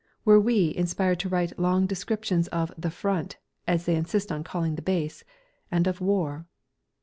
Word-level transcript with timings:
Were 0.25 0.39
we 0.41 0.73
inspired 0.75 1.19
to 1.19 1.29
write 1.29 1.59
long 1.59 1.85
descriptions 1.85 2.47
of 2.47 2.71
"The 2.75 2.89
Front" 2.89 3.37
as 3.67 3.85
they 3.85 3.93
insist 3.95 4.31
on 4.31 4.43
calling 4.43 4.73
the 4.73 4.81
Base 4.81 5.23
and 5.69 5.85
of 5.85 6.01
War? 6.01 6.47